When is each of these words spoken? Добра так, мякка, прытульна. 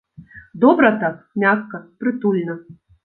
Добра 0.63 0.89
так, 1.03 1.19
мякка, 1.43 1.81
прытульна. 2.01 2.57